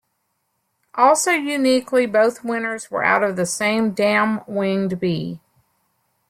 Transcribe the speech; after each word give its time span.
Also 0.95 1.29
uniquely 1.29 2.07
both 2.07 2.43
winners 2.43 2.89
were 2.89 3.03
out 3.03 3.21
of 3.23 3.35
the 3.35 3.45
same 3.45 3.91
Dam 3.91 4.41
Winged 4.47 4.99
Bee. 4.99 5.39